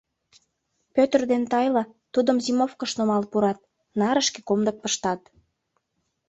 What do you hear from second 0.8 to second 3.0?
Пӧтыр ден Тайла тудым зимовкыш